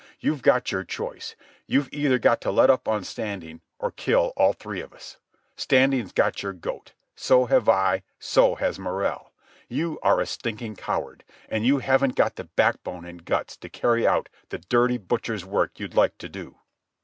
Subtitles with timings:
[0.19, 1.35] You've got your choice.
[1.67, 5.17] You've either got to let up on Standing or kill all three of us.
[5.55, 6.93] Standing's got your goat.
[7.15, 8.01] So have I.
[8.17, 9.31] So has Morrell.
[9.69, 14.07] You are a stinking coward, and you haven't got the backbone and guts to carry
[14.07, 16.55] out the dirty butcher's work you'd like to do."